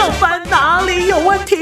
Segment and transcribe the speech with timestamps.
[0.00, 1.58] 上班哪里有问题？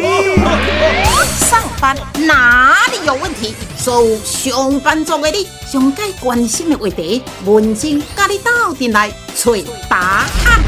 [1.41, 3.53] 上班哪里有问题？
[3.77, 9.51] 所有上班族的你，上该关心的话题，文静跟你斗阵来找
[9.91, 10.63] 答案。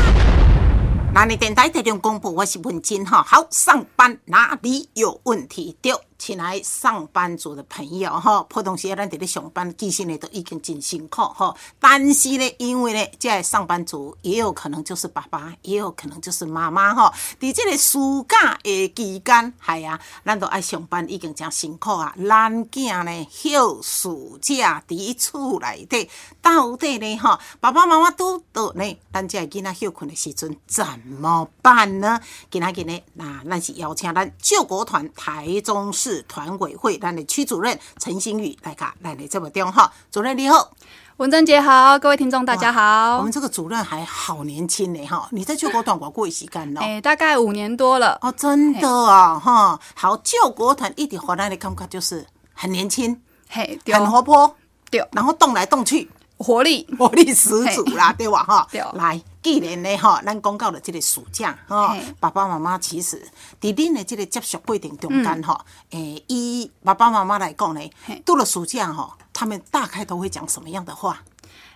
[1.14, 3.22] 咱的电台特中公布，我是文静哈。
[3.24, 5.76] 好，上班哪里有问题？
[5.80, 5.92] 对。
[6.21, 11.56] 请来上班族的朋友哈，普通时咱伫咧上班，其实呢都已经真辛苦哈。
[11.78, 17.10] 但是呢，因为呢，这上班族也有可能就是爸爸，也有可能就是妈妈哈。
[17.41, 22.14] 伫这个暑假的期间，系啊，咱都爱上班，已经真辛苦啊。
[22.28, 26.06] 咱囝呢休暑假伫厝内底，
[26.42, 30.84] 到底呢哈，爸爸妈妈都都呢，咱这囡仔休困的时阵怎
[31.19, 32.20] 么办呢？
[32.50, 36.09] 今仔日呢，那咱是邀请咱救国团台中市。
[36.28, 40.70] 团委会，咱的区主任陈新宇来卡来来这么电话，主任你好，
[41.16, 43.19] 文珍姐好，各位听众大家好。
[43.19, 46.80] 我们这个主任还好年轻呢哈，你在救国团我过一时间了？
[46.80, 49.78] 哎，大概五年多了哦，真的啊哈。
[49.95, 54.56] 好，救国团一点回来的感觉就是很年轻，嘿，很活泼，
[54.91, 58.67] 对，然后动来动去，活力活力十足啦，对吧哈？
[58.70, 59.20] 对，来。
[59.42, 63.20] 既然呢，吼，咱讲到了这个暑假，吼，爸爸妈妈其实
[63.60, 65.60] 伫恁的这个接触过程中间，吼，
[65.91, 67.91] 诶，以爸爸妈妈来讲呢，
[68.24, 71.22] 到了暑假，吼，他们大概都会讲什么样的话？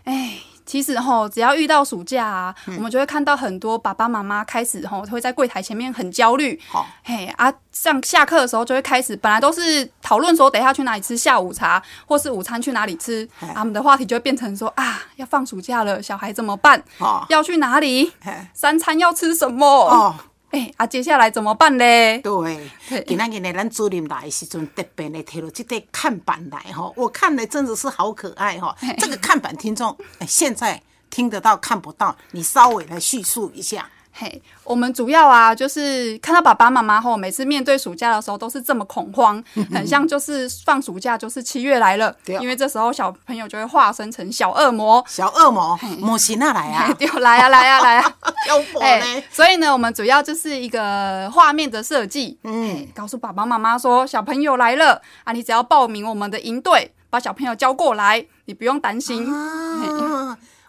[0.04, 0.38] 哎。
[0.66, 6.58] 其实吼，只要遇到暑假啊，我们就会看到很多爸爸妈妈开始吼，会在柜台前面很焦虑。
[6.68, 16.82] 好，嘿啊，上下课的时候就会开始，本来都是讨论说等一下去哪里吃下午茶，或是午餐去哪里吃，他们的话题就会变成说啊，要放暑假了，小孩怎么办？
[17.28, 18.12] 要去哪里？
[18.54, 20.16] 三餐要吃什么？
[20.54, 22.18] 哎啊，接下来怎么办嘞？
[22.22, 22.70] 对，
[23.08, 28.76] 今仔日呢，咱主任来的时阵，特别的提了这对看板来哈，我看的真的是好可爱哈。
[28.98, 29.96] 这个看板听众
[30.28, 33.90] 现在听得到看不到，你稍微来叙述一下。
[34.16, 39.42] 嘿，我们主要啊，就是看到爸爸妈妈后，每次面对暑假的时候都是这么恐慌，
[39.74, 48.14] 很像就是放暑假就是七月来了，因为这时候小朋友就会化身成小恶魔，小恶魔，魔神啊来啊，对，来啊来啊来啊，
[48.48, 49.22] 有火 呢。
[49.32, 59.26] 所以呢，我们主要就是一个画面的设计，嗯，告诉爸爸妈妈说，小朋友来了啊，你只要报名我们的营队，把小朋友交过来，你不用担心。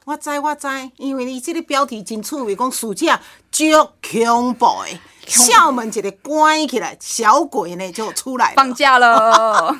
[0.05, 0.67] 我知我知，
[0.97, 3.19] 因为你这个标题真趣味，讲暑假
[3.51, 3.63] 足
[4.03, 9.75] 恐怖的，校门一个关起来，小鬼呢就出来放假了。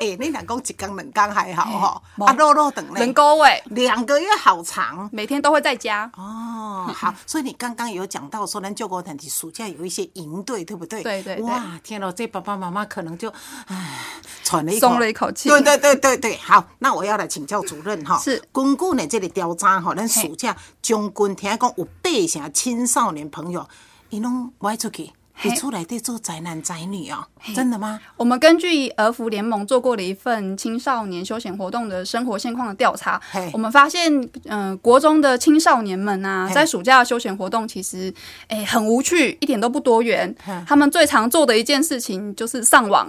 [0.00, 6.10] 哎，你若讲一刚两刚还好哈，啊，肉肉等嘞，两个月，两个月好长，每天都会在家。
[6.16, 11.02] 哦， 好，所以你刚刚有讲到说，咱救国团体暑假有一些营队，对不对？
[11.02, 11.40] 对对。
[11.42, 13.32] 哇，天咯，这爸爸妈妈可能就
[13.66, 14.00] 唉
[14.42, 15.48] 喘了一松了一口气。
[15.48, 18.18] 对对对对对，好，那我要来请教主任哈。
[18.18, 18.42] 是。
[18.52, 23.66] 根据呢这个调查哈，咱暑假将军听讲有八成青少年朋友，
[24.10, 25.12] 伊拢不爱出去。
[25.42, 27.26] 你出来得做宅男宅女啊？
[27.54, 28.00] 真的吗？
[28.16, 33.20] 我们根据儿福联盟做过的一份青少年休闲活动的生活现况的调查，
[33.52, 34.10] 我们发现，
[34.44, 38.12] 嗯，国中的青少年们啊，在暑假的休闲活动其实，
[38.48, 40.34] 哎，很无趣，一点都不多元。
[40.66, 43.06] 他们最常做的一件事情就是上网。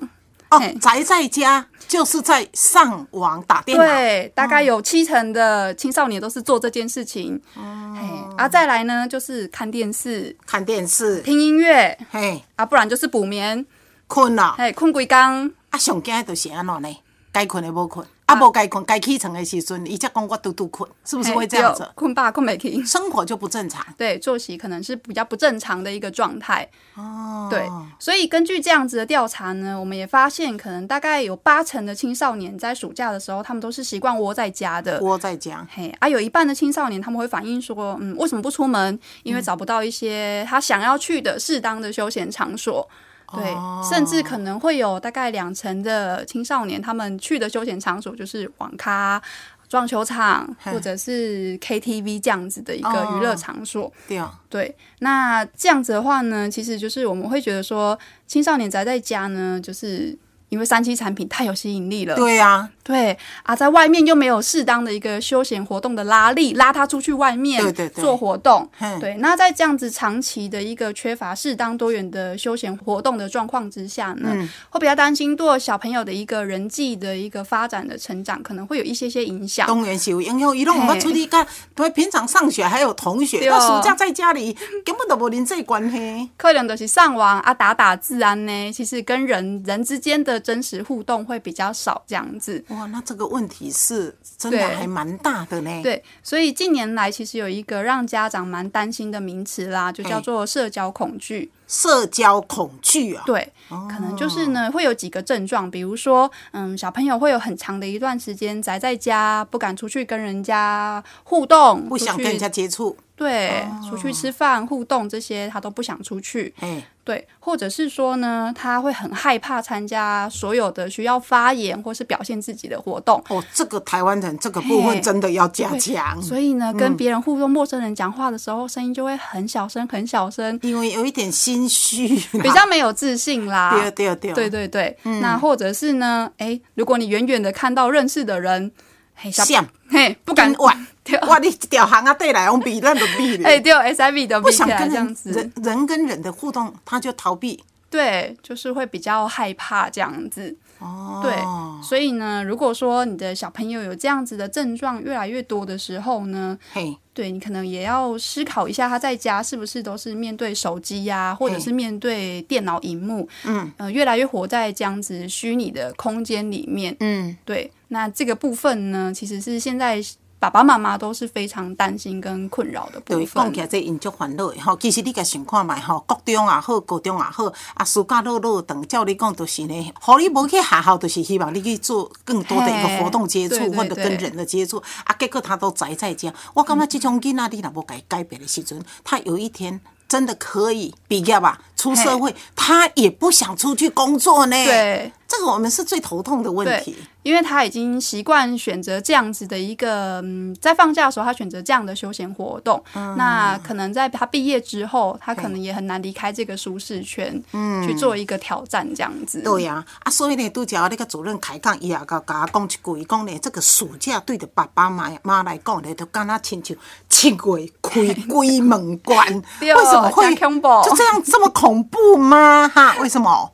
[0.50, 3.83] 哦，宅在家就是在上网打电脑。
[3.83, 7.39] 对，大概有七成的青少年都是做这件事情。
[7.56, 13.66] 哦，啊，再来呢，就是看电视，看电视，听音乐，嘿，啊，不然就是补眠，
[14.07, 16.95] 困了，嘿，困归刚，啊，上惊就是安怎呢？
[17.31, 18.05] 该困的无困。
[18.25, 21.87] 啊，无该困该起床的时阵，伊才讲我嘟嘟困，是不是会这样子？
[21.93, 23.85] 困吧，困没起，生活就不正常。
[23.95, 26.67] 对，作息可能是比较不正常的一个状态。
[26.95, 27.69] 哦，对，
[27.99, 34.99] 所以根据这样子的调查呢，我们也发现，可能大概有八成的青少年在暑假的时候，他们都是习惯窝在家的。
[35.01, 38.99] 窝在家，嘿，啊，有一半的青少年他们会反映说，嗯，为什么不出门？
[39.21, 42.89] 因为找不到一些他想要去的适当的休闲场所。
[43.35, 43.53] 对，
[43.90, 49.22] 甚至可能会有大概两成的青少年，他们去的休闲场所就是网咖、
[49.68, 53.91] 撞球场或者是 KTV 这样子的一个娱乐场所。
[54.07, 60.17] 对啊，对，那这样子的话呢，其实就是我们会觉得说，青少年宅在家呢，就是。
[60.49, 67.61] 因为三期产品太有吸引力了，对呀，对啊，在外面又没有适当的一个休闲活动的拉力，拉他出去外面
[67.93, 68.69] 做活动，
[69.01, 69.15] 对。
[69.15, 74.29] 那在这样子长期的一个缺乏适当多元的休闲活动的状况之下呢，
[74.69, 79.67] 会比较担心对小朋友的一个人际的一个发展的成长，可能会有一些些影响。
[79.67, 84.53] 当然是有影响，伊拢唔出去干，对，平常上学还有同学，那暑假在家里
[84.85, 90.34] 根本都无人际关系，可能就是上网啊打打字啊呢，其实跟人人之间的。
[90.35, 92.64] 的真实互动会比较少，这样子。
[92.70, 101.52] 哇，那这个问题是真的还蛮大的呢。，对，所以近年来其实有一个让家长蛮担心的名词啦，就叫哎做社交恐惧。
[101.67, 112.96] 社交恐惧啊，对，可能就是呢，会有几个症状，比如说，嗯，小朋友会有很长的一段时间宅在家，不敢出去跟人家互动，不想跟人家接触。
[113.17, 116.53] 对，出去吃饭互动这些他都不想出去。
[116.59, 123.23] 哎，对，或者是说呢，他会很害怕参加所有的需要发言或是表现自己的活动。
[123.29, 126.78] 哦，这个台湾人这个部分真的要加强，所以呢，嗯。
[126.78, 132.07] 跟别人互动、陌生人讲话的时候，声音就会很小声、很小声，因为有一点心虚，
[132.40, 133.72] 比较没有自信啦。
[133.72, 135.22] 对对对对对对，嗯。
[135.22, 138.72] 那或者是呢，哎，如果你远远的看到认识的人，
[139.16, 140.87] 嘿，小像嘿不敢玩
[141.22, 145.31] 哇 哇，你一条行啊对来，我比那都比哎，了，对，S I V 的不想跟这样子。
[145.31, 147.63] 人，人跟人的互动，他就逃避。
[147.90, 150.57] 对，就是会比较害怕这样子。
[150.79, 151.34] 哦，对，
[151.81, 166.94] 所以呢，如果说你的小朋友有这样子的症状越来越多的时候呢，嘿，对你可能也要思考一下，他在家是不是都是面对手机呀、或者是面对电脑荧幕，嗯呃，越来越活在这样子虚拟的空间里面。
[167.00, 170.00] 嗯，对，那这个部分呢，其实是现在
[170.45, 173.61] 爸爸妈妈都是非常担心跟困扰的部对，讲分起。
[173.61, 174.77] 来这因足烦恼的吼。
[174.77, 179.93] 其实你甲想看卖吼，国中也好，高中也好，啊，暑假落落长，照你讲都是呢。
[179.99, 184.77] 互你无去学校，就是希望你去做更多的一个活动接触或者跟人的接触。
[185.05, 186.31] 啊，结果他都宅在家。
[186.53, 189.81] 我感觉这种囡仔，你若无改改变的时阵，他有一天。
[190.07, 191.59] 真的可以毕业吧？
[191.85, 196.96] 出社会，他也不想出去工作呢。，对这个我们是最头痛的问题。
[197.23, 202.79] 因为他已经习惯选择这样子的一个，嗯，在放假的时候，他选择这样的休闲活动。
[202.93, 209.40] 嗯那可能在他毕业之后，他可能也很难离开这个舒适圈，嗯去做一个挑战，这样子。
[209.40, 216.78] 嗯对呀、啊，所以呢，拄则那个主任开讲，伊也甲甲我讲一句，伊讲呢，这个暑假对着爸爸妈妈来讲呢，都敢若亲像
[217.09, 219.28] 七月开鬼门关，
[219.59, 221.74] 对为什么会就这样这么恐怖
[222.17, 222.67] 吗？
[222.67, 223.51] 哈，为什么？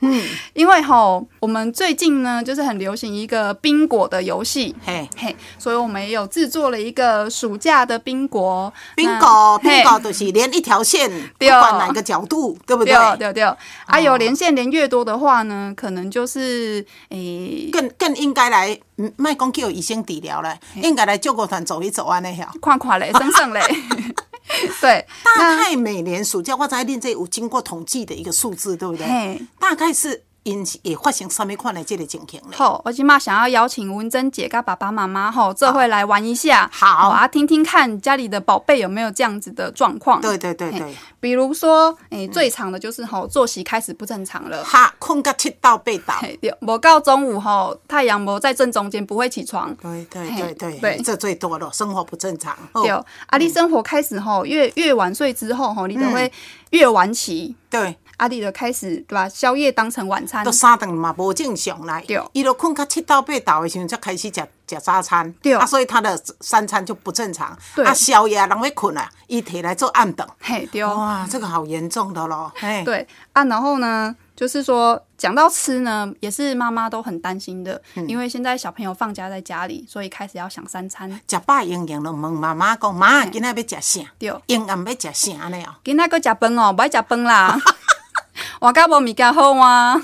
[0.00, 0.22] 嗯
[0.54, 4.74] 因为哈，我们最近呢，就是很流行一个冰果的游戏。
[4.84, 12.94] 嘿，嘿，所以我们也有制作了一个暑假的冰果，冰那果，冰果就是连一条线，不对管哪个角度，对不对？
[12.94, 13.42] 对对对，
[13.86, 22.48] 啊，有连线连越多的话呢，可能就是诶，更更应该来，嗯莫讲叫医生治疗了，应该来救国团走一走啊，那条。
[22.60, 23.60] 看看嘞，省省嘞。
[24.80, 25.06] 对，
[25.36, 29.40] 大概每年暑假，我在练这有经过统计的一个数字，对不对？
[29.58, 32.48] 大概是因会发生什么款的这个情形呢？
[32.52, 40.20] 好，我今嘛想要邀请文珍姐跟爸爸妈妈吼，这回来玩一下，好啊，听听看家里的宝贝有没有这样子的状况。
[40.20, 44.64] 对对对对，比如说，诶、最长的就是吼作息开始不正常了。
[44.64, 46.14] 哈，困到七到八到。
[46.20, 49.74] 嘿，对，无到中午吼，太阳无在正中间，不会起床。
[49.76, 52.56] 对对嘿对对，对这最多了，生活不正常。
[52.72, 56.30] 哦对，啊，你生活开始吼，越越晚睡之后吼，你就会
[56.70, 57.54] 越晚起。
[57.70, 59.28] 对，啊，你就开始对吧？
[59.28, 60.52] 宵夜当成晚餐都。
[60.52, 67.56] 三顿嘛无正常来对，伊都困到七到八到的时候才开始食食早餐，对啊，所以他的三餐就不正常。
[67.74, 70.28] 对啊，宵夜人要困啊，伊摕来做暗顿。
[70.40, 70.84] 嘿，对。
[70.84, 72.52] 哇，这个好严重的咯。
[72.56, 81.08] 嘿，对啊，然后呢，就是说讲到吃呢，也是妈妈都很担心的，嗯因为现在小朋友放假在家里，所以开始要想三餐。
[81.28, 84.00] 食饱营养了问妈妈讲，妈，今仔要食啥？
[84.18, 85.56] 对，营养要食啥呢？
[85.64, 87.56] 哦，今仔个食饭哦，不爱食饭啦。
[88.60, 90.00] 我家无物件好吗？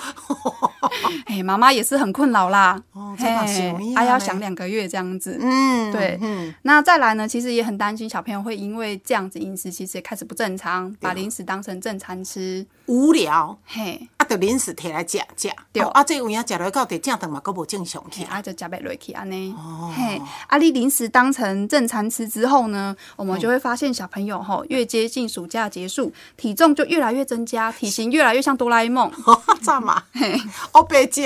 [1.27, 2.81] 哎，妈妈也是很困扰啦。
[2.93, 5.39] 哦这嘛是有影啊，要呢想两个月这样子。
[5.41, 12.67] 嗯，对嗯，那再来呢，其实也很担心小朋友会因为这样子饮食，其实也开始不正常，把零食当成正餐吃。
[12.87, 13.59] 无聊。
[13.65, 18.27] 嘿，啊，就零食摕来食食，对哦啊，这有影食落到第正顿嘛，佫无正常去嘿，。
[18.27, 19.55] 啊，就加倍落去安尼。
[19.97, 29.11] 嘿，啊，你零食当成正餐吃之后呢，我们就会发现小朋友吼越接近暑假结束，体重就越来越增加， 体型越来越像哆啦 A 梦。
[29.63, 30.03] 咋嘛？
[30.73, 31.23] 我白食，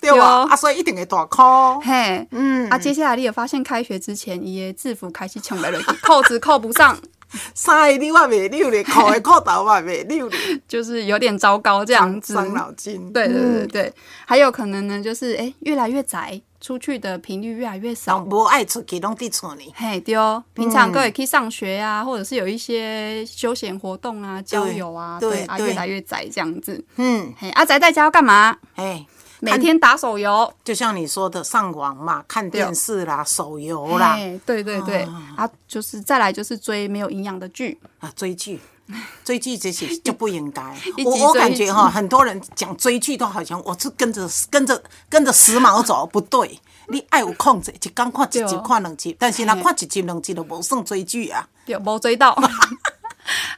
[0.00, 0.46] 对对吧？
[0.50, 1.80] 啊，所以一定会大哭。
[1.80, 6.98] 嘿，嗯，啊，接下来你也发现开学之前，伊的制服开始抢来了，扣子扣不上，
[7.54, 12.34] 衫的你我袂溜咧，裤的裤头我袂溜咧， 就是有点糟糕这样子。
[12.34, 13.12] 伤脑筋。
[13.12, 13.92] 对对对对，
[14.26, 18.28] 还有可能呢，就是哎、越来越宅，出去的频率越来越少拢。
[18.28, 19.62] 无爱出去，拢伫厝呢。
[19.76, 26.82] 嘿，对哦，平常各位可以上学啊，或者是有一些休闲活动啊、交友啊，对对啊，越来越宅这样子。
[26.96, 28.56] 嗯，嘿，啊，宅在家要干嘛？
[28.74, 29.06] 嘿，
[29.40, 34.16] 每天打手游，就像你说的，上网嘛，看电视啦，手游啦，
[34.46, 35.02] 对对对，
[35.36, 38.60] 啊，就是再来就是追没有营养的剧啊，追剧。
[39.24, 40.60] 追剧这些就不应该。
[41.06, 46.58] 我我感觉哈，很多人讲追剧都好像我是跟着跟着跟着时髦走，不对。
[46.90, 52.36] 你爱有控制，就刚看一集看两集，但是呢看一集两集都无算追剧啊，有无追到。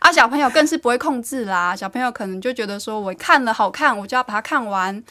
[0.01, 1.75] 啊，小朋友更是不会控制啦。
[1.75, 5.03] 小朋友可能就觉得说，我看了好看，我就要把它看完。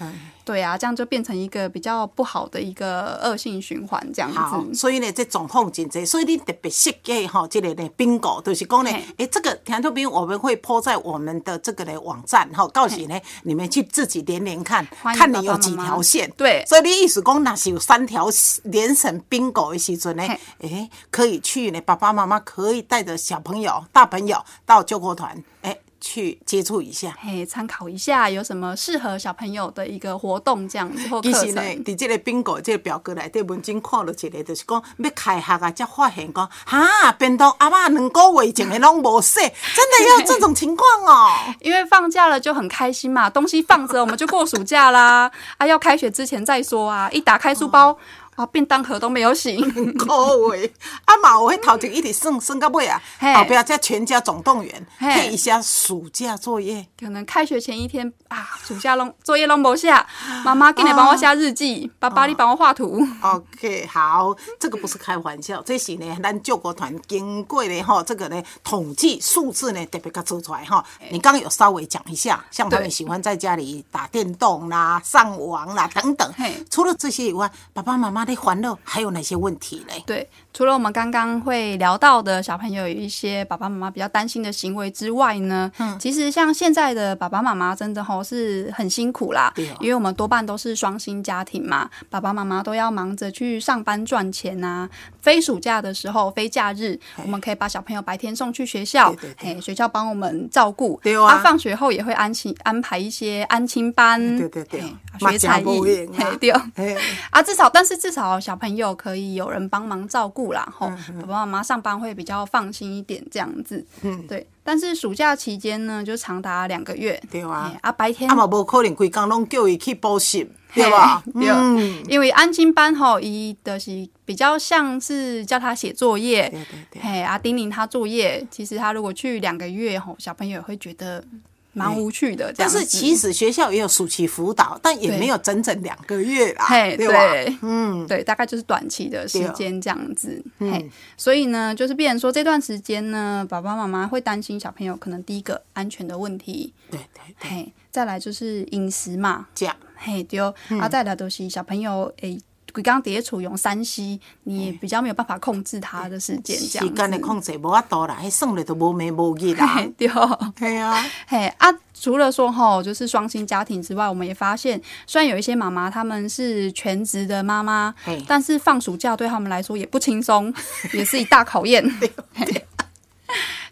[0.43, 4.73] 对啊，这样就变成一个比较不好的一个恶性循环，这样子。
[4.73, 16.31] 所以呢，这状况真多，所以你特别设计哈，这个呢，bingo 就是讲呢，哎，这个甜豆冰我们会铺在我们的这个呢网站哈，告诉呢，你们去自己连连看，看你有几条线。
[16.37, 18.27] 对，所以你意思讲，那是有三条
[18.63, 20.23] 连成 bingo 的时阵呢，
[20.59, 24.41] 哎，可以去呢，爸爸妈妈可以带着小朋友、大朋友。
[24.65, 31.53] 到救国团，哎，去接触一下，嘿，参考一下有什么适合小朋友的一个活动，这样子或课程。
[31.85, 41.31] 伫这个宾果这个表格内底，文经看了一个，就是讲要开学啊，才发现讲，哈，便当阿妈两个月前的拢无洗， 真的有这种情况哦。
[41.59, 45.31] 因为放假了就很开心嘛，东西放着，我们就过暑假啦。
[45.57, 47.95] 啊，要开学之前再说啊，一打开书包。
[48.41, 49.55] 啊，便当盒都没有洗，
[49.99, 50.65] 可谓
[51.05, 52.99] 啊嘛，我头前一直算算到尾啊，
[53.37, 56.87] 后边再全家总动员，配一下暑假作业。
[56.99, 60.07] 可能开学前一天啊，暑假拢作业拢无下，
[60.43, 63.07] 妈妈给你帮我下日记，爸爸你帮我画图。
[63.21, 70.83] OK，好，这个不是开玩笑，这是呢，咱救国团经过的哈，这个呢统计数字呢特别给做出来哈。
[71.11, 76.33] 你刚刚有稍微讲一下，像他们喜欢在家里打电动啦、上网啦等等。
[76.71, 78.25] 除了这些以外，爸爸妈妈。
[78.33, 80.01] 的欢乐还有哪些问题嘞？
[80.05, 94.89] 对，除了我们刚刚会聊到的小朋友有一些爸爸妈妈比较担心的行为之外呢，嗯，其实像现在的爸爸妈妈真的吼是很辛苦啦，因为我们多半都是双薪家庭嘛，爸爸妈妈都要忙着去上班赚钱呐。
[95.21, 101.39] 非暑假的时候，非假日，我们可以把小朋友白天送去学校，嘿，学校帮我们照顾，对啊。
[101.43, 104.81] 放学后也会安亲安排一些安亲班，对对对，
[105.19, 105.81] 学才艺，
[106.17, 106.97] 嘿，对，
[107.29, 110.91] 啊，至少，但是至少小朋友可以有人帮忙照顾啦，吼，
[111.21, 114.45] 爸爸妈妈上班会比较放心一点，这样子，嗯，对。
[114.63, 121.23] 但是暑假期间呢，就长达两个月，对啊，啊，白天啊嘛无可能规工拢叫伊去补习，对吧？
[121.33, 128.45] 嗯，因为安心班吼，伊的是比较像是叫他写作业，对对对，嘿，啊，叮咛他作业。
[128.51, 131.23] 其实他如果去两个月吼，小朋友也会觉得。
[131.73, 137.57] 蛮无趣的，但是其实学校也有暑期辅导，但也没有整整两个月啦，对吧？
[137.61, 140.43] 嗯，对，大概就是短期的时间这样子。
[140.59, 152.39] 嘿，所以呢，就是变成说这段时间呢，爸爸妈妈会担心小朋友可能第一个安全的问题，对对，嘿，再来就是饮食嘛，这样，嘿，丢，啊，再来都是小朋友诶。
[152.73, 159.83] 刚刚叠处用三 C，你比较没有办法控制他的时间，这样时间的控制无法度啦，迄算了都无眠无日啦。
[159.97, 167.93] 对，系啊，嘿啊，除了说吼，就是双薪家庭之外，我们也发现，虽然有一些妈妈他们是全职的妈妈，
[168.27, 170.53] 但是放暑假对他们来说也不轻松，
[170.93, 171.83] 也是一大考验。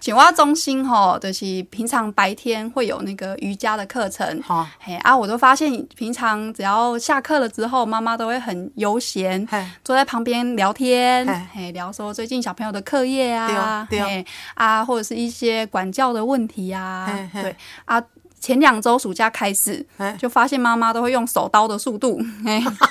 [0.09, 4.41] 青蛙中心吼，就是平常白天会有那个瑜伽的课程，
[4.79, 9.47] 嘿啊，我都发现平常只要下课了之后，妈妈都会很悠闲，
[9.83, 14.25] 坐在旁边聊天，嘿，聊说最近小朋友的课业啊，对
[14.55, 17.55] 啊，或者是一些管教的问题啊，对。
[17.85, 18.01] 啊，
[18.39, 19.85] 前两周暑假开始，
[20.17, 22.19] 就发现妈妈都会用手刀的速度，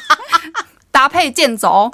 [0.92, 1.90] 搭配剑轴。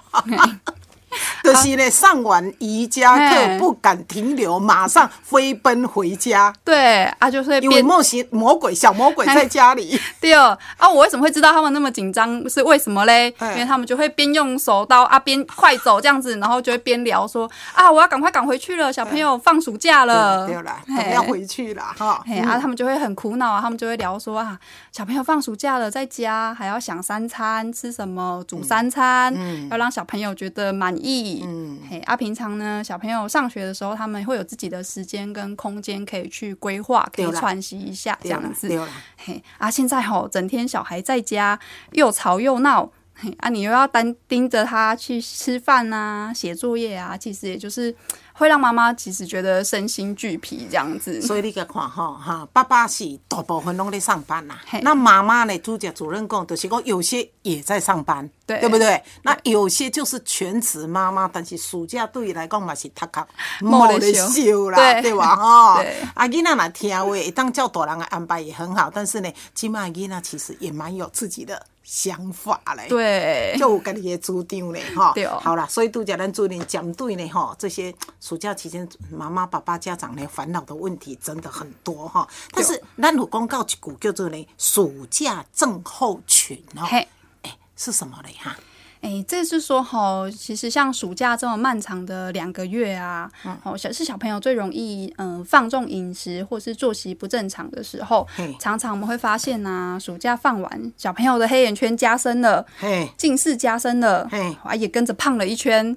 [1.45, 6.51] 就是呢，上完瑜伽课不敢停留，马上飞奔回家。
[6.65, 10.01] 对啊，就是因为魔邪魔鬼小魔鬼在家里。
[10.19, 12.49] 对哦，啊，我为什么会知道他们那么紧张？
[12.49, 13.27] 是为什么嘞？
[13.41, 20.83] 因为他们就会边用手刀啊，边快走这样子，然后就会边聊说啊，我要赶快赶回去了，小朋友 放暑假了，对啦，
[21.13, 22.23] 要回去了哈。
[22.27, 24.59] 嘿啊，他们就会很苦恼啊，他们就会聊说啊，
[24.93, 29.35] 小朋友放暑假了，在家还要想三餐吃什么，煮三餐，
[29.71, 31.34] 要让小朋友觉得满意。
[31.43, 38.69] 嗯，嘿，啊，平常呢，小朋友上学的时候，他们会有自己的时间跟空间可以去规划，可以喘息一下这样子。
[39.17, 41.59] 嘿，啊，现在吼，整天小孩在家
[41.93, 47.95] 又吵又闹，嘿，啊，你又要单盯着他去吃饭啊、写作业啊，其实也就是
[48.37, 51.23] 会让妈妈其实觉得身心俱疲这样子。
[51.23, 54.81] 所以你甲看吼哈，爸爸是大部分拢在上班啦嘿。
[54.83, 55.57] 那妈妈呢？
[55.61, 59.01] 主角主任讲，就是讲有些也在上班，对对不对？
[59.23, 63.27] 那有些就是全职妈妈，但是暑假对伊来讲嘛是读课
[63.61, 65.37] 没得得休休啦，对对吧？
[65.37, 68.91] 吼对，啊，囡仔若听话，会当叫大人的安排也很好。
[68.93, 72.89] 但是呢，起码囡娜其实也蛮有自己的想法嘞。。
[72.89, 75.25] 对，就有家己的主张嘞，哈对。
[75.27, 82.27] 好啦，所以拄则咱主任针对呢，哈，这些暑假期间妈妈、爸爸、家长呢烦恼的问题真的很多哈。
[82.51, 87.07] 但是咱有公告一句叫做呢暑假症候群哦，嘿。
[87.43, 88.57] 哎，是什么嘞哈？
[89.05, 93.31] 哎，这是说哈，其实像暑假这么漫长的两个月啊，
[93.63, 98.27] 哦，小是小朋友最容易嗯、呃放纵饮食或是作息不正常的时候，
[98.59, 105.95] 常常我们会发现呐、暑假放完，小朋友的黑眼圈加深了，嘿，近视加深了嘿，啊也跟着胖了一圈。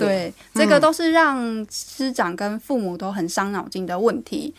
[0.00, 4.54] 对，这个都是让师长跟父母都很伤脑筋的问题。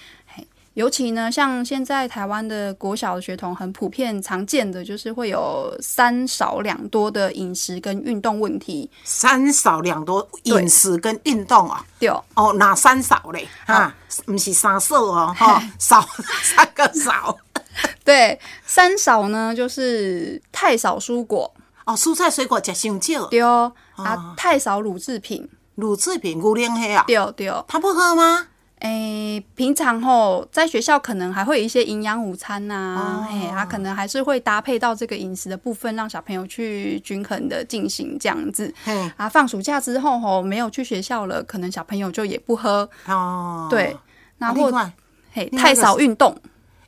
[0.76, 8.90] 嘿尤其呢，像现在台湾的国小的学童很普遍常见的，就是会有三少两多的饮食跟运动问题。
[9.04, 11.86] 三少两多，饮食跟运动啊。
[12.00, 13.48] 对，哦，哪三少嘞？
[13.66, 13.94] 哈，
[14.26, 16.02] 不是三少哦， 哈，少
[16.44, 17.38] 三个少。
[18.06, 21.54] 对，三少呢就是太少蔬果，
[21.86, 27.52] 哦，蔬菜水果食伤少，对哦啊，太少乳制品，乳制品、牛奶黑啊，对对。
[27.68, 28.48] 他不喝吗？
[28.80, 38.74] 诶，平常吼在学校可能还会有一些营养午餐呐、哦嘿，他可能还是会搭配到这个饮食的部分，让小朋友去均衡的进行这样子。
[38.86, 43.96] 嘿，啊，放暑假之后吼没有去学校了，可能小朋友就也不喝，哦，对，
[44.38, 44.94] 那或另外，
[45.34, 46.38] 嘿太少运动，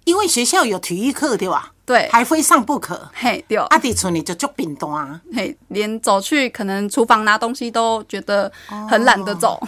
[0.05, 1.73] 因为学校有体育课对吧？
[1.83, 3.09] 对，还非上不可。
[3.13, 5.19] 嘿对，阿弟村里就足便当啊。
[5.35, 8.49] 嘿连走去可能厨房拿东西都觉得
[8.89, 9.59] 很懒得走。
[9.61, 9.67] 哦，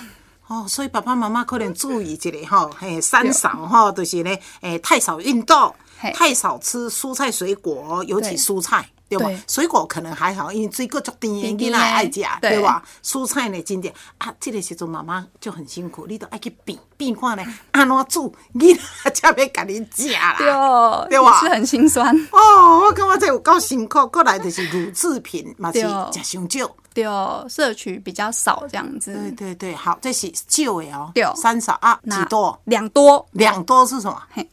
[0.67, 5.73] 所以爸爸妈妈可能注意一下吼，嘿，三少吼，就是呢，诶，太少运动，
[6.13, 8.87] 太少吃蔬菜水果，尤其蔬菜。
[9.09, 9.39] 对吧对？
[9.47, 12.83] 水果可能还好，因为水果足甜囡仔会爱食，对对吧？
[13.03, 20.35] 蔬菜呢，真的啊，这个时阵妈妈就很辛苦，你都爱去变变看呢，安怎煮，囡仔才要甲你食啦。
[20.37, 22.15] 对哦，对吧是很心酸。
[22.31, 26.75] 哦，我感觉这有够辛苦，过来就是 乳制品嘛是对食伤少。
[26.93, 29.11] 对哦，摄取比较少这样子。
[29.13, 32.59] 对对对，好，这是少的哦对，三少啊，那几多？
[32.65, 34.21] 两多，两多是什么？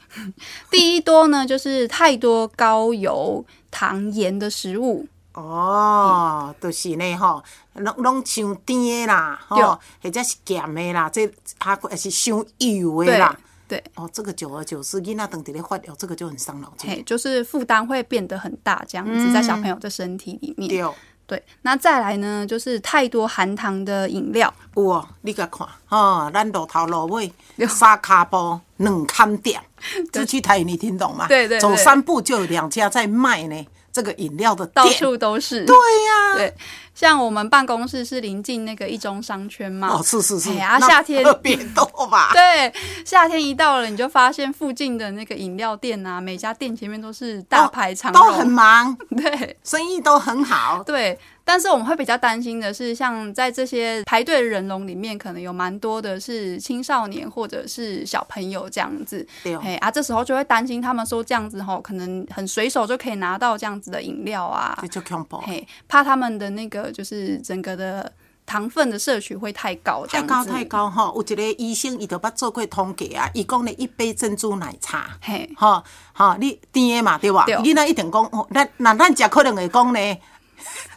[0.70, 5.06] 第一多呢，就是太多高油、糖、盐的食物。
[5.32, 7.40] 哦，就是呢吼，
[7.74, 11.24] 拢拢伤甜的啦，吼，或者是咸的啦，这
[11.58, 13.38] 还还是伤油的啦。
[13.68, 17.04] 对，哦，这个久而久之，囡仔等伫咧发哦，这个就很伤脑嘿，筋。
[17.04, 20.68] 就是负担会变得很大，这样子在小朋友的身体里面。
[20.68, 20.82] 对，
[21.30, 24.52] 对，那再来呢，就是太多含糖的饮料。
[24.74, 27.32] 有哦，你甲看，哦，咱路头路尾
[27.68, 29.60] 三卡步两坎店，
[30.10, 31.28] 这句台语你听懂吗？
[31.28, 34.84] 对对对走三步就有两家在卖呢，这个饮料的到。
[34.88, 36.54] 处都是，对呀、对，
[36.94, 42.30] 像我们办公室是临近那个一中商圈嘛，哦，是是是，哎呀夏天特别多吧？
[42.34, 42.72] 对，
[43.04, 50.82] 夏天一到了，你就发现附近的那个饮料店啊，每家店前面都是大排长龙，都很忙， 对生意都很好。
[50.82, 51.18] 对。
[51.42, 59.26] 但是我们会比较担心的是，像在这些排队的人龙里面，可能有蛮多的是青少年或者是小朋友这样子。
[59.42, 68.12] 对啊，这时候就会担心他们说这样子吼，可能很随手就可以拿到这样子的饮料啊，就恐怖，嘿，怕他们的那个就是整个的
[68.46, 70.64] 糖分的摄取会太高，太高太。
[70.64, 71.12] 高哈！
[71.14, 77.44] 有一个医生，伊都捌做过统计啊，伊讲咧一杯珍珠奶茶，嘿，吼吼，你甜的嘛对吧？
[77.46, 80.18] 对囡仔一定讲，哦，咱那咱食可能会讲呢，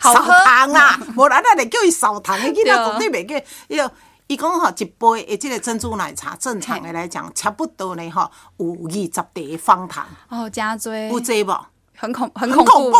[0.01, 3.45] 少好糖啊， 无咱咱会叫伊少糖伊，囡仔对绝对袂叫。
[3.67, 3.91] 伊就
[4.27, 11.65] 伊讲吼，一杯诶，即个珍珠奶茶，正常的来讲，差不多呢吼，有二十滴方糖，哦，加追有这无？
[11.95, 12.97] 很恐很恐怖。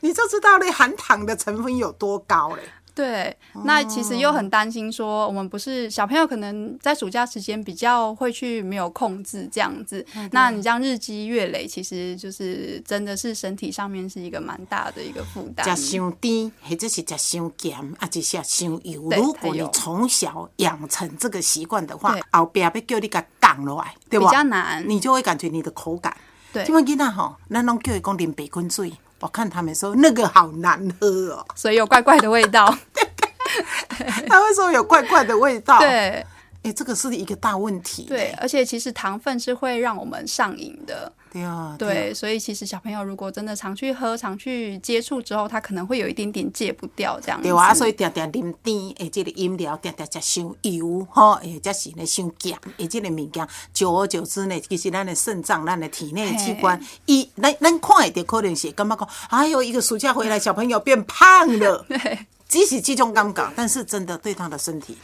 [0.00, 2.62] 你就知道咧含糖的成分有多高嘞。
[2.92, 10.04] 对，那其实又很担心说，我们不是小朋友，可能在暑假时间比较会去没有控制这样子。
[10.32, 15.64] 那你这样日积月累，其实就是真的是身体上面是一个蛮大的一个负担。
[15.74, 19.08] 食伤甜，或者是食伤咸，啊，是食伤油。
[19.08, 24.32] 对如果你从小养成这个习惯的话对，后边要叫你甲降落来，对比吧？
[24.32, 24.84] 较难。
[24.86, 26.14] 你就会感觉你的口感。
[26.52, 32.66] 对因为囡仔吼，咱拢叫伊讲啉白滚水，我看他们说那个好难喝哦，所以有怪怪的味道。
[34.28, 36.24] 他会说有怪怪的味道。，对
[36.62, 38.04] 哎，这个是一个大问题。
[38.04, 41.10] 对，，而且其实糖分是会让我们上瘾的。
[41.32, 47.48] 对啊，对，所以其实小朋友如果真的常去喝、常去接触之后，他可能会有一点点戒不掉这样子。
[47.48, 61.82] 对啊，所以定定啉甜的这个饮料，定定食伤油吼，或者是呢伤咸的这个物件，久而久之呢，其实咱的肾脏、咱的体内器官，一咱咱看会到可能是感觉讲，哎呦，一个暑假回来，小朋友变胖了。
[61.88, 64.98] 对，即使这种尴尬，但是真的对他的身体。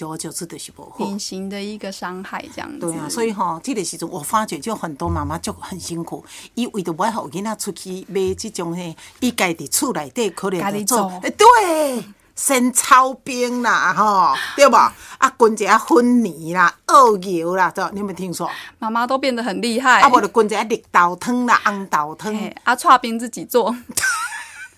[0.00, 2.78] 久而久之就是不好，隐形的一个伤害这样子。
[2.78, 12.02] 对啊，所以哈，这个时阵我发觉就很多妈妈就很辛苦，伊为着要互囡仔出去买这种嘿，伊家伫厝内底可能就做，哎，对，
[12.34, 14.94] 先炒冰啦，吼， 对吧？
[15.18, 18.50] 啊，滚一下粉泥啦，熬油啦，这你有没有听说？
[18.78, 20.00] 妈妈都变得很厉害。
[20.00, 22.34] 啊，无就滚一下绿豆汤啦，红豆汤。
[22.64, 23.76] 啊，搓冰自己做。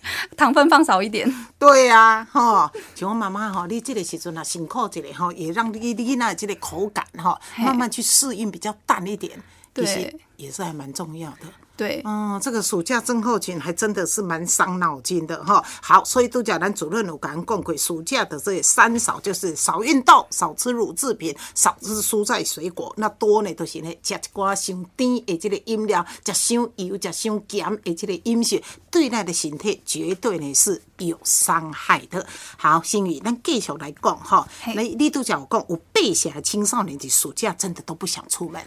[0.37, 1.33] 糖分放少一点。
[1.59, 9.41] 对呀，哈，像我妈妈哈，你这个时阵啊，辛苦一点哈，也让你你那这个口感哈，慢慢去适应比较淡一点，
[9.75, 11.47] 其实也是还蛮重要的。
[11.83, 15.61] 对，嗯，这个暑假症候群还真的是蛮伤脑筋的哈。
[15.83, 32.25] 好，所以杜家兰主任有讲过，暑假的这三少就是少运动、少吃乳制品、少吃蔬菜水果，那多呢都是呢吃一寡伤甜的这个饮料，食伤油、食伤咸的这个饮食，对咱的身体绝对呢是有伤害的。
[32.57, 34.47] 好，心宇，咱继续来讲哈。
[34.77, 38.63] 那你都讲讲，有背下青少年的暑假真的都不想出门。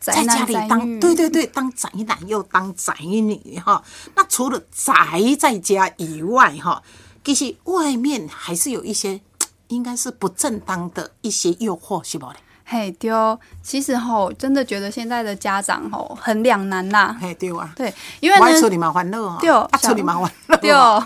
[0.00, 3.82] 在家里当对对对，当宅男又当宅女哈。
[4.14, 4.94] 那除了宅
[5.38, 6.82] 在家以外哈，
[7.22, 9.20] 其实外面还是有一些
[9.68, 12.36] 应该是不正当的一些诱惑，是不嘞？
[12.64, 13.38] 嘿，对哦。
[13.62, 17.14] 其实吼，真的觉得现在的家长吼很两难呐。
[17.20, 17.70] 嘿，对啊。
[17.76, 19.36] 对，因为呢，处理麻烦乐啊。
[19.38, 20.56] 对，啊，处理麻烦乐。
[20.56, 21.04] 对哦，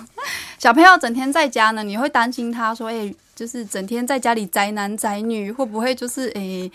[0.59, 6.71] 小朋友整天在家呢，你会担心他说，哎，就是整天在家里宅男宅女，会不会就是哎？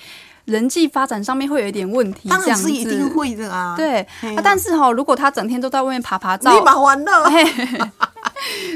[0.50, 3.76] 人际发展上面会有一点问题，当然是一定会的啊。
[3.78, 4.06] 对，
[4.44, 7.12] 但是哈，如果他整天都在外面爬爬照，立马完了，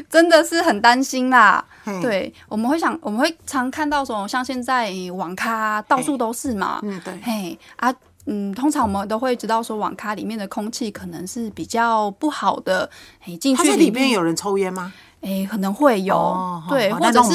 [0.10, 1.64] 真的是很担心啦。
[2.02, 6.80] 对，我们会想，我们会常看到说，像现在网咖到处都是嘛。
[6.84, 7.14] 嗯，对。
[7.22, 7.94] 嘿啊，
[8.26, 12.90] 嗯，通常我们都会知道说，网咖里面的空气可能是比较不好的。
[13.26, 14.94] 哎，进去里面有人抽烟吗？
[15.22, 17.30] 哎，可能会有，对，或者是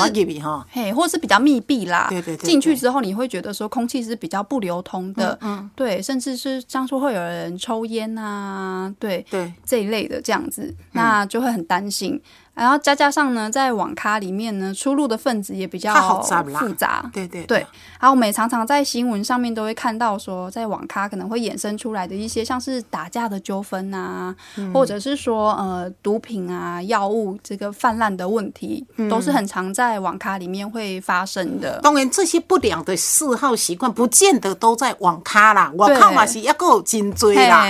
[0.70, 2.06] 嘿，或者是比较密闭啦。
[2.10, 2.46] 对对对。
[2.46, 12.20] 进去之后，你会觉得说空气是比较不流通的，嗯，对，甚至是像说会有人抽烟啊，对对这一类的这样子，那就会很担心。
[12.58, 17.08] 然后再加上呢，在网咖里面呢，出入的分子也比较复杂。
[17.12, 17.58] 对对对。
[18.00, 24.34] 然后我们也常常在新闻上面都会看到说，在网咖可能会衍生出来的一些像是打架的纠纷啊，
[24.74, 31.80] 或者是说呃毒品啊、药物这个泛滥的问题，都是很常在网咖里面会发生的。
[31.82, 37.64] 当然，这些不良的嗜好习惯不见得都在网咖啦，网咖嘛是一个真多啦，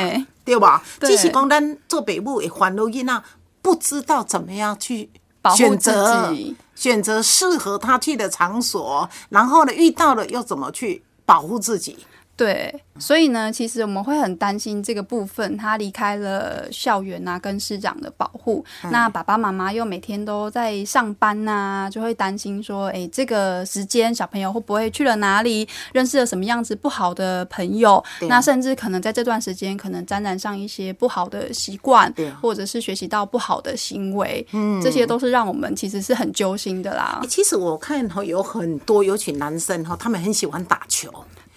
[0.44, 0.82] 对吧？
[1.00, 3.22] 只是讲咱做北部会烦恼囡仔。
[3.62, 5.10] 不知道怎么样去
[5.56, 6.34] 选择
[6.74, 11.98] 选择适合他去的场所，然后呢，遇到了又怎么去保护自己？
[12.38, 12.74] 对。
[13.00, 18.64] 所以呢，其实我们会很担心这个部分，他离开了校园啊，跟师长的保护。
[18.90, 28.02] 那爸爸妈妈又每天都在上班呐，就会担心说，哎，这个时间小朋友会不会去了哪里，认识了什么样子不好的朋友？
[28.22, 34.44] 那甚至可能在这段时间，可能沾染上一些不好的习惯，或者是学习到不好的行为。
[34.50, 37.22] 嗯，这些都是让我们其实是很揪心的啦。
[37.28, 41.08] 其实我看哈，有很多尤其男生哈，他们很喜欢打球。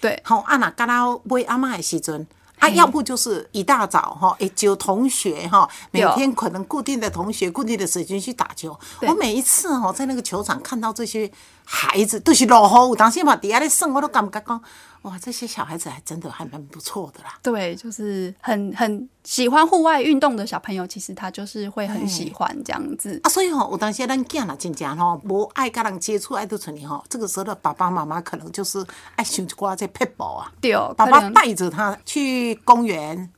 [0.02, 2.26] 对，好，啊那刚刚喂阿妈的时阵，
[2.58, 8.76] 啊，要不就是一大早哈，诶，就同学哈，每天可能固定的同学，固定的时间去打球。
[9.02, 11.30] 我每一次哈，在那个球场看到这些
[11.64, 14.62] 孩子，都是落后，当时嘛，底下的生我都感觉讲。
[15.02, 17.36] 哇，这些小孩子还真的还蛮不错的啦。
[17.42, 23.28] 对，就是很很喜欢户外运动的小朋友，其实他就是会很喜欢这样子啊。
[23.28, 27.04] 所以哈，有当时咱囝啦，真正吼，无爱跟人接触，爱都存你吼。
[27.08, 30.52] 这个时候的爸爸妈妈可能就是爱想一寡这撇步啊。
[30.60, 33.28] 对，爸爸带着他去公园。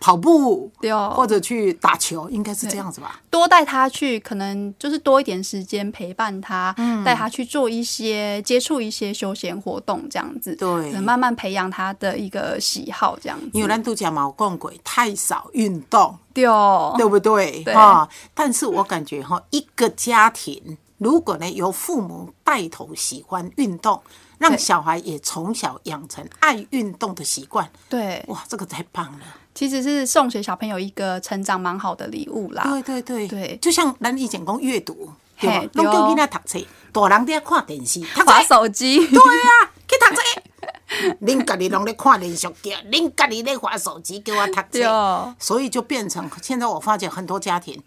[0.00, 0.70] 跑步，
[1.14, 3.20] 或者去打球，应该是这样子吧。
[3.30, 6.74] 多带他去，可能就是多一点时间陪伴他，
[7.04, 10.54] 带他去做一些接触一些休闲活动，这样子。
[10.56, 13.50] 对，慢慢培养他的一个喜好，这样子。
[13.52, 16.44] 因为咱都讲毛共鬼太少运动，对，
[16.96, 17.62] 对不对？
[17.64, 24.00] 哈，但是我感觉哈，一个家庭如果呢由父母带头喜欢运动。
[24.38, 29.20] 让小孩也从小养成爱运动的习惯，对，哇，这个太棒了！
[29.56, 32.62] 其实是送给小朋友一个成长蛮好的礼物啦。
[32.64, 33.26] 对对对。
[33.26, 35.66] 对，就像咱以前讲阅读，对吧？
[35.72, 40.22] 弄叫囡仔读册，大人在看电视、玩手机，对啊，去读册。
[41.20, 47.82] 恁家己拢咧看连续剧，恁家己咧划手机，给我读对册，所以就变成现在我发现很多家庭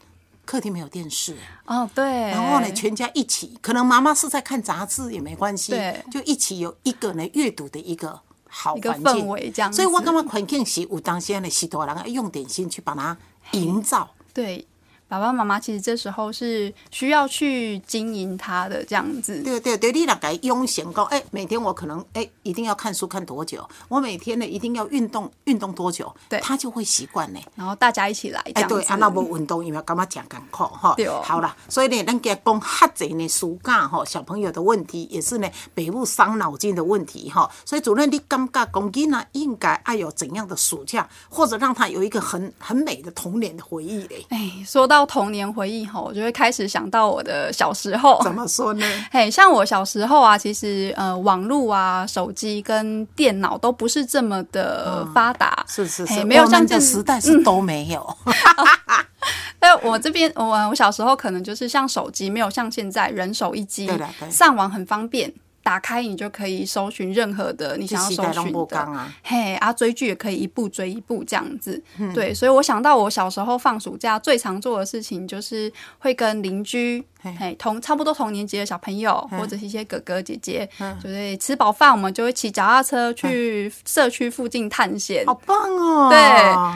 [0.46, 8.20] 客厅没有电视，哦，对，然后呢，全家一起，可能妈妈是在看杂志也没关系对，就一起有一个呢阅读的一个
[8.50, 9.26] 好一个环境。
[9.26, 13.16] 氛围这样子所以我感觉环境是有当时的许多人要用点心去把它
[13.52, 14.10] 营造。
[14.34, 14.68] 对，
[15.10, 19.42] 爸爸妈妈其实这时候是需要去经营他的这样子。
[19.42, 27.40] 对对对，你那个用闲讲，哎，每天我可能哎一定要看书看多久，我每天呢一定要运动运动多久，对他就会习惯呢。
[27.56, 28.76] 然后大家一起来这哎，样子。
[28.76, 31.24] 对，啊，那无运动，因为感觉真艰苦哈对哦。
[31.26, 37.50] 好啦，所以呢，咱家讲较侪呢暑假哈，小朋友的问题也是呢北部伤脑筋的问题哈。
[37.66, 44.24] 所以主任，你感觉公囡呢应该爱有怎样的暑假，或者让他有一个很很美的童年的回忆嘞？
[44.30, 48.20] 哎，说到童年回忆吼，我就会开始想到我的小时候。
[48.24, 48.86] 怎么说呢？
[49.12, 58.18] 嘿，像我小时候啊，其实呃，网络啊、手机跟电脑都不是这么的发达，是是是，没有像这时代是都没有。
[59.60, 63.90] 但我这边我我小时候可能就是像手机，没有像现在人手一机
[64.30, 65.34] 上网很方便。
[65.70, 72.12] 打开你就可以搜寻任何的你想要搜寻的，嘿啊，追剧也可以一步追一步这样子，嗯。
[72.12, 80.98] 对，所以我想到我小时候放暑假最常做的事情就是会跟邻居，嘿，同差不多同年级的小朋友或者是一些哥哥姐姐，嗯。
[81.04, 86.10] 就是吃饱饭我们就会骑脚踏车去社区附近探险，好棒哦！
[86.10, 86.20] 对，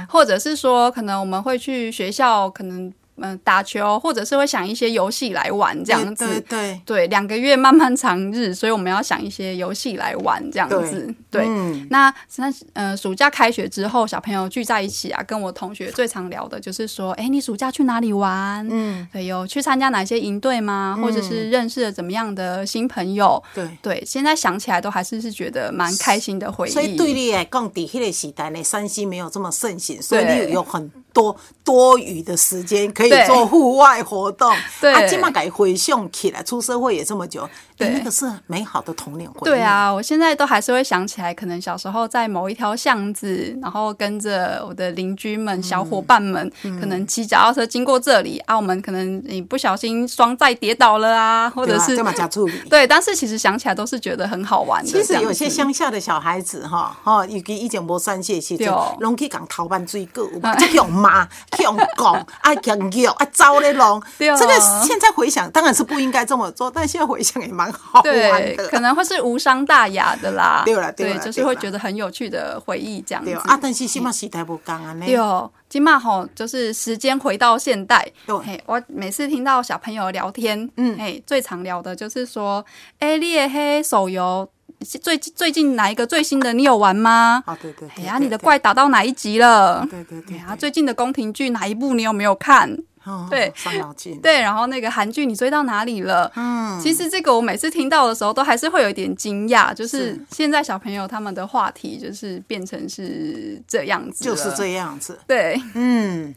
[0.07, 6.25] 或者是说，可能我们会去学校，可能嗯、打球，或者是会想一些游戏来玩这样子。
[6.25, 11.13] 对对对，两个月漫漫长日，所以我们要想一些游戏来玩这样子。
[11.29, 18.67] 对，嗯那那呃，暑假开学之后，小朋友聚在一起啊，跟我同学最常聊的就是说，哎，你暑假去哪里玩？
[18.69, 20.97] 嗯，对，有去参加哪些营队吗？
[21.01, 23.41] 或者是认识了怎么样的新朋友？
[23.53, 23.67] 对。
[23.81, 26.71] 对，现在想起来都还是是觉得蛮开心的回忆。
[26.71, 34.53] 所以对你来讲，伫迄个时代呢，山西没有这么盛行，所以对你有很多多余的时间可以做户外活动。
[34.81, 37.47] 对啊，今嘛改回想起来，出社会也这么久，
[37.77, 39.45] 对欸那个是美好的童年回忆。
[39.45, 52.53] 对，啊，我现在都还是会想起来，可能小时候在某一条巷子，然后跟着我的邻居们、小伙伴们，嗯可能骑脚踏车经过这里啊，我们可能你不小心双载跌倒了啊，或者是干嘛加处理。
[52.69, 54.89] 对，但是其实想起来都是觉得很好玩的。
[54.89, 61.25] 其实有些子乡下的小孩子哈，哈，以前无山西的时阵对哦，拢去共头班水果，有嘛， 去用骂，
[61.57, 64.01] 去用讲， 啊，用肉，啊，招咧弄。
[64.17, 64.53] 对哦这个
[64.85, 68.67] 现在回想，当然是不应该这么做，但现在回想也蛮好玩对，的。
[68.69, 70.63] 可能会是无伤大雅的啦。
[70.65, 73.29] 对啦对啦就是会觉得很有趣的回忆这样子。
[73.29, 75.05] 对啊，但是起码时代不共安尼。
[75.05, 78.07] 对哦，今嘛吼，就是时间回到现代。
[78.25, 82.63] 对嘿，我每次听到小朋友聊天，嗯，嘿，最常聊的就是说，
[82.99, 84.47] 哎、你的黑手游
[84.83, 87.43] 最最近哪一个最新的，你有玩吗？
[87.45, 88.03] 啊，对对对。
[88.03, 89.85] 哎呀，对你的怪打到哪一集了？
[89.89, 92.77] 对对对啊，最近的宫廷剧哪一部你有没有看？
[93.05, 94.17] 哦对伤脑筋。
[94.21, 96.31] 对，然后那个韩剧你追到哪里了？
[96.37, 104.73] 嗯，其实这个我每次听到的时候，都还是会有一点惊讶，就是是现在小朋友他们的话题就是变成是这样子，就是这。
[104.73, 105.19] 样子。
[105.27, 106.33] 对，嗯，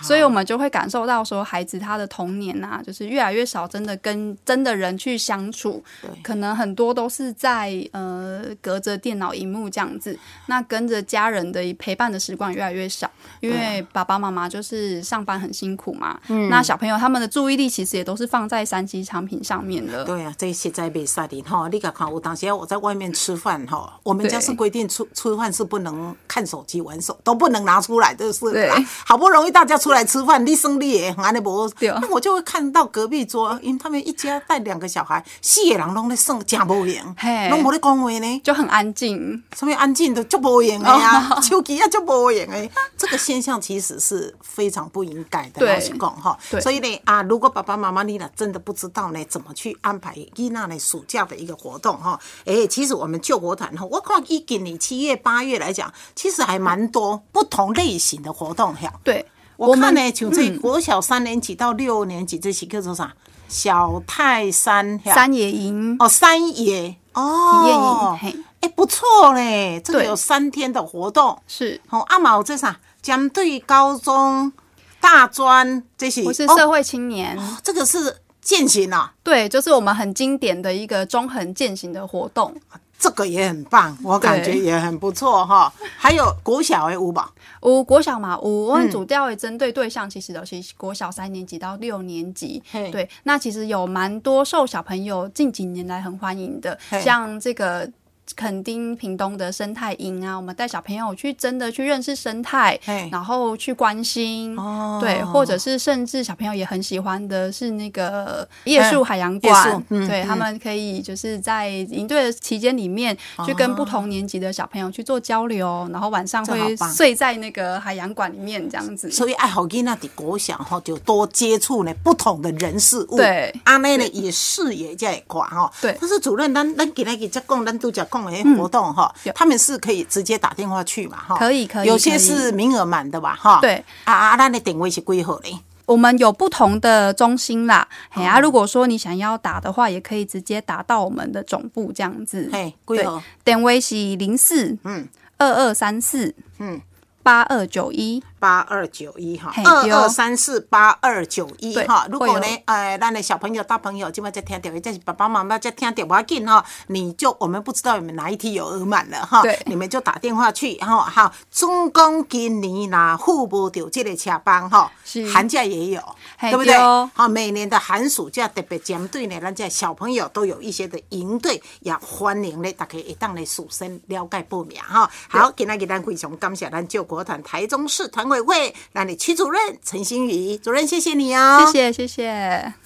[0.00, 5.82] 所以我们就会感受到说，孩子他的童年啊，就是越来越少真的跟真的人去相处，
[6.22, 20.04] 可能很多都是在呃隔着电脑荧幕这样子，那跟着家人的陪伴的时光越来越少，因为爸爸妈妈就是上班很辛苦嘛，那小朋友他们的注意力其实也都是放在三 C 产品上面的。
[20.04, 21.68] 对啊，这些在袂使的哈。
[21.70, 28.72] 你看看，我当时我在外面吃饭哈，我们家是规定吃吃饭是不能看手机、玩手，都不能拿出来，就是。
[29.06, 38.40] 好不容易大家出来吃饭，你生你也安尼无，那我就会看到隔壁桌，因为他们一家带两个小孩，四个人拢在算，真无闲嘿，拢无咧讲话呢。
[38.42, 45.64] 就很安静，什么安静的就无闲的呀，手机啊就无闲的，这个现象其实是非常不应该的。
[45.64, 58.92] 老实讲哈，所以呢啊，如果爸爸妈妈你呢真的不知道呢怎么去安排伊娜呢暑假的一个活动哈，哎，其实我们救国团哈，我看以今年七月八月来讲，其实还蛮多不同类型的活动哈。
[59.04, 59.24] 对。
[59.68, 63.12] 我看们呢，像这国小三年级到六年级，这是叫做啥？
[63.48, 71.38] 小泰山哈三野营哦，山野哦，体验营，嘿，哎、不错嘞，这个有三天的活动。
[71.46, 72.80] 是哦，阿毛这啥？
[73.02, 74.52] 针对高中、
[75.00, 77.38] 大专这些，哦我是社会青年？
[77.62, 82.54] 这个是践行啊，对，就是我们很经典的一个中横践行的活动。
[83.02, 85.72] 这个也很棒，我感觉也很不错哈。
[85.98, 92.92] 还有国小的舞吧，有国小嘛，五我嗯们主调的针对对象其实都是国小三年级到六年级嘿。
[92.92, 97.90] 对，那其实有蛮多受小朋友近几年来很欢迎的，像这个。
[98.34, 102.78] 垦丁、屏东的生态营啊，我们带小朋友去真的去认识生态，
[103.10, 104.98] 然后去关心，哦。
[105.00, 119.10] 对，或者是甚至小朋友也很喜欢的是那个夜宿海洋馆对他们可以就是在营队的期间里面，去跟不同年级的小朋友去做交流，然后晚上会睡在那个海洋馆里面这样子。
[119.10, 123.52] 所以爱好囡仔的国小哈，就多接触呢不同的人事物，对。
[123.64, 125.70] 阿妹呢也视野才会宽吼。
[125.80, 125.96] 对。
[126.00, 131.36] 但是主任，咱咱今日在讲，咱都讲讲的活动哈，他们是可以直接打电话去嘛哈？
[131.36, 133.58] 可以可以有些是名额满的吧哈？
[133.60, 133.84] 对。
[134.04, 135.58] 啊啊，那你定位是几号嘞？
[135.86, 142.48] 我们有不同的中心啦，嘿啊，如果说你想要打的话，也可以直接打到我们的总部这样子。
[142.52, 145.08] 嘿，几对号？，电位是零四嗯
[145.38, 146.80] 二二三四嗯。
[147.24, 152.08] 八二九一，八二九一哈二二三四八二九一哈。
[152.10, 161.04] 如果呢会有，呃，咱的小朋友、大朋友今晚在听到，这是爸爸妈妈在听到，不要紧哈，你就我们不知道你们哪一题有额满了哈对，你们就打电话去哈。
[161.04, 164.90] 好，总共今年啦，付不到这个车班哈，
[165.32, 166.02] 寒假也有，
[166.40, 166.76] 对不对？
[167.14, 175.08] 好，每年的寒暑假特别针对呢，咱这小朋友都有一些的营队，也欢迎呢大家一当来属身了解报名哈。
[175.28, 182.81] 好，今天给咱非常感谢咱救国团台中市团委会，那里区主任陈新宇主任，谢谢你哦，谢谢谢谢。